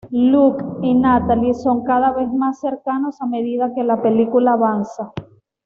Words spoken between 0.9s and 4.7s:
Natalie son cada vez más cercanos a medida que la película